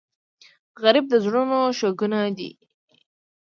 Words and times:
غریب 0.81 1.05
د 1.09 1.13
زړونو 1.25 1.59
شګونه 1.79 2.19
دی 2.37 2.51